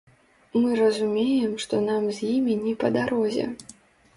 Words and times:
Мы 0.61 0.69
разумеем, 0.79 1.53
што 1.65 1.75
нам 1.89 2.09
з 2.17 2.31
імі 2.33 2.57
не 2.65 2.73
па 2.85 2.93
дарозе. 2.97 3.45